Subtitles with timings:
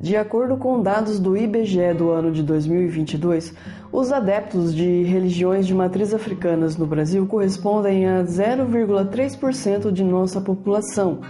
[0.00, 3.52] De acordo com dados do IBGE do ano de 2022,
[3.92, 11.20] os adeptos de religiões de matriz africanas no Brasil correspondem a 0,3% de nossa população.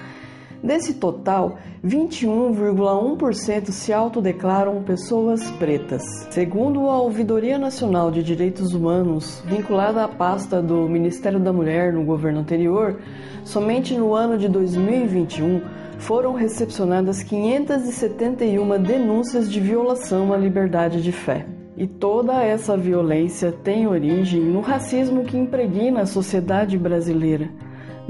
[0.63, 6.03] Desse total, 21,1% se autodeclaram pessoas pretas.
[6.31, 12.05] Segundo a Ouvidoria Nacional de Direitos Humanos, vinculada à pasta do Ministério da Mulher no
[12.05, 13.01] governo anterior,
[13.43, 21.47] somente no ano de 2021 foram recepcionadas 571 denúncias de violação à liberdade de fé.
[21.77, 27.51] E toda essa violência tem origem no racismo que impregna a sociedade brasileira.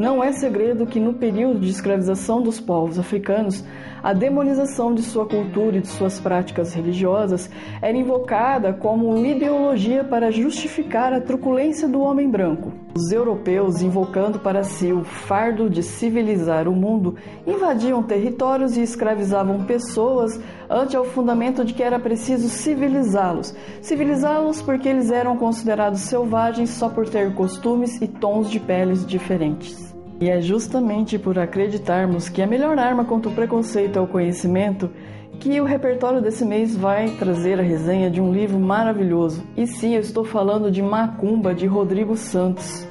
[0.01, 3.63] Não é segredo que no período de escravização dos povos africanos,
[4.03, 7.51] a demonização de sua cultura e de suas práticas religiosas
[7.83, 12.73] era invocada como ideologia para justificar a truculência do homem branco.
[12.97, 19.65] Os europeus, invocando para si o fardo de civilizar o mundo, invadiam territórios e escravizavam
[19.67, 23.55] pessoas ante o fundamento de que era preciso civilizá-los.
[23.83, 29.90] Civilizá-los porque eles eram considerados selvagens só por ter costumes e tons de peles diferentes.
[30.21, 34.90] E é justamente por acreditarmos que a melhor arma contra o preconceito é o conhecimento
[35.38, 39.43] que o repertório desse mês vai trazer a resenha de um livro maravilhoso.
[39.57, 42.87] E sim, eu estou falando de Macumba, de Rodrigo Santos.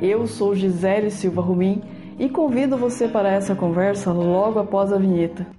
[0.00, 1.80] Eu sou Gisele Silva Rubim
[2.18, 5.57] e convido você para essa conversa logo após a vinheta.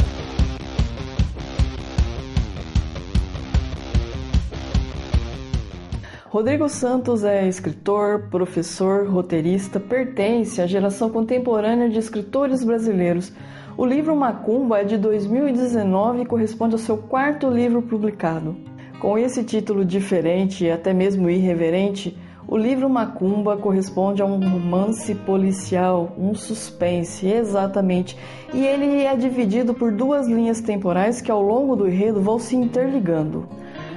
[6.32, 13.34] Rodrigo Santos é escritor, professor, roteirista, pertence à geração contemporânea de escritores brasileiros.
[13.76, 18.56] O livro Macumba é de 2019 e corresponde ao seu quarto livro publicado.
[19.00, 22.16] Com esse título diferente e até mesmo irreverente,
[22.48, 28.16] o livro Macumba corresponde a um romance policial, um suspense, exatamente.
[28.54, 32.56] E ele é dividido por duas linhas temporais que ao longo do enredo vão se
[32.56, 33.48] interligando.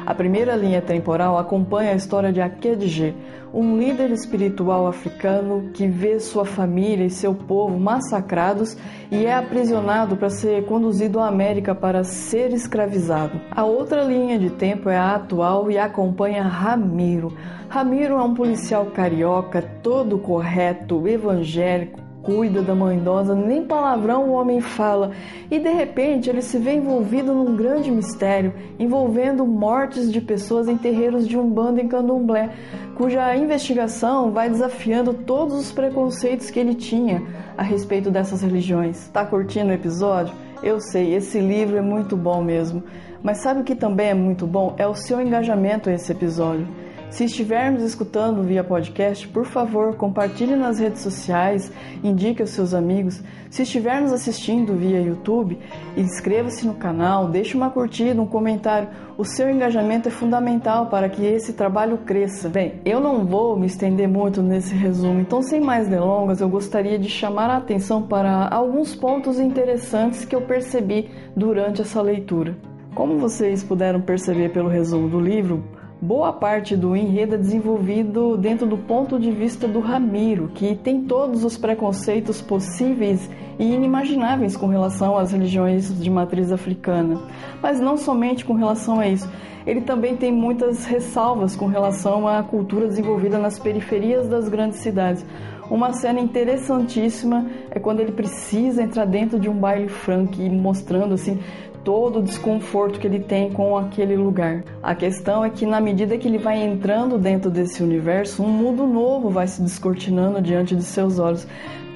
[0.05, 3.15] A primeira linha temporal acompanha a história de Akedje,
[3.55, 8.77] um líder espiritual africano que vê sua família e seu povo massacrados
[9.13, 13.41] e é aprisionado para ser conduzido à América para ser escravizado.
[13.51, 17.33] A outra linha de tempo é a atual e acompanha Ramiro.
[17.69, 24.33] Ramiro é um policial carioca, todo correto, evangélico, cuida da mãe idosa, nem palavrão o
[24.33, 25.11] homem fala,
[25.51, 30.77] e de repente ele se vê envolvido num grande mistério, envolvendo mortes de pessoas em
[30.77, 32.51] terreiros de Umbanda em Candomblé,
[32.95, 37.23] cuja investigação vai desafiando todos os preconceitos que ele tinha
[37.57, 39.09] a respeito dessas religiões.
[39.09, 40.35] Tá curtindo o episódio?
[40.63, 42.83] Eu sei, esse livro é muito bom mesmo.
[43.23, 44.75] Mas sabe o que também é muito bom?
[44.77, 46.67] É o seu engajamento a esse episódio.
[47.13, 51.71] Se estivermos escutando via podcast, por favor, compartilhe nas redes sociais,
[52.03, 53.23] indique aos seus amigos.
[53.51, 55.59] Se estivermos assistindo via YouTube,
[55.95, 58.89] inscreva-se no canal, deixe uma curtida, um comentário.
[59.19, 62.49] O seu engajamento é fundamental para que esse trabalho cresça.
[62.49, 66.99] Bem, eu não vou me estender muito nesse resumo, então sem mais delongas, eu gostaria
[66.99, 72.57] de chamar a atenção para alguns pontos interessantes que eu percebi durante essa leitura.
[72.95, 75.63] Como vocês puderam perceber pelo resumo do livro,
[76.03, 81.03] Boa parte do enredo é desenvolvido dentro do ponto de vista do Ramiro, que tem
[81.03, 87.23] todos os preconceitos possíveis e inimagináveis com relação às religiões de matriz africana.
[87.63, 89.31] Mas não somente com relação a isso,
[89.65, 95.25] ele também tem muitas ressalvas com relação à cultura desenvolvida nas periferias das grandes cidades.
[95.71, 101.39] Uma cena interessantíssima é quando ele precisa entrar dentro de um baile funk, mostrando assim
[101.85, 104.63] todo o desconforto que ele tem com aquele lugar.
[104.83, 108.87] A questão é que na medida que ele vai entrando dentro desse universo, um mundo
[108.87, 111.47] novo vai se descortinando diante de seus olhos.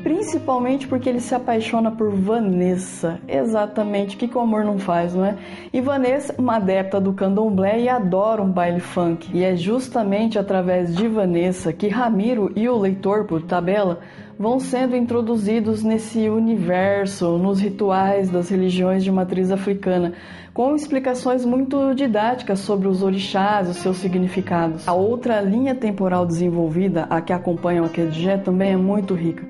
[0.07, 3.19] Principalmente porque ele se apaixona por Vanessa.
[3.27, 5.37] Exatamente o que, que o amor não faz, não é?
[5.73, 9.29] E Vanessa, uma adepta do candomblé e adora um baile funk.
[9.35, 13.99] E é justamente através de Vanessa que Ramiro e o leitor, por tabela,
[14.39, 20.13] vão sendo introduzidos nesse universo, nos rituais das religiões de matriz africana,
[20.55, 24.87] com explicações muito didáticas sobre os orixás, os seus significados.
[24.87, 29.45] A outra linha temporal desenvolvida, a que acompanha o Akedjé, também é muito rica.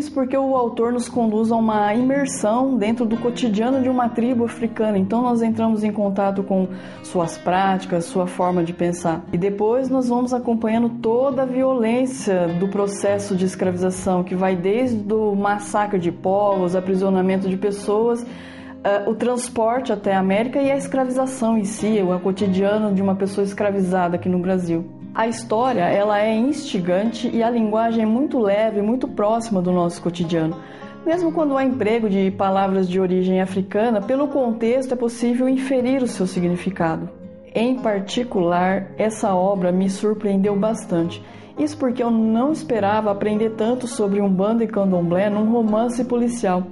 [0.00, 4.46] Isso porque o autor nos conduz a uma imersão dentro do cotidiano de uma tribo
[4.46, 4.96] africana.
[4.96, 6.68] Então nós entramos em contato com
[7.02, 9.22] suas práticas, sua forma de pensar.
[9.30, 15.12] E depois nós vamos acompanhando toda a violência do processo de escravização, que vai desde
[15.12, 18.26] o massacre de povos, aprisionamento de pessoas,
[18.80, 23.14] Uh, o transporte até a América e a escravização em si, o cotidiano de uma
[23.14, 24.99] pessoa escravizada aqui no Brasil.
[25.12, 30.00] A história ela é instigante e a linguagem é muito leve, muito próxima do nosso
[30.00, 30.56] cotidiano.
[31.04, 36.06] Mesmo quando há emprego de palavras de origem africana, pelo contexto é possível inferir o
[36.06, 37.10] seu significado.
[37.52, 41.20] Em particular, essa obra me surpreendeu bastante
[41.62, 46.66] isso porque eu não esperava aprender tanto sobre Umbanda e Candomblé num romance policial.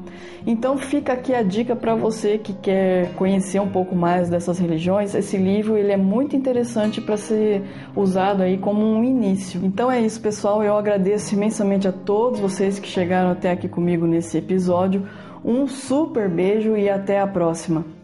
[0.47, 5.15] Então fica aqui a dica para você que quer conhecer um pouco mais dessas religiões.
[5.15, 7.63] Esse livro ele é muito interessante para ser
[7.95, 9.61] usado aí como um início.
[9.63, 10.63] Então é isso, pessoal.
[10.63, 15.07] Eu agradeço imensamente a todos vocês que chegaram até aqui comigo nesse episódio.
[15.45, 17.98] Um super beijo e até a próxima.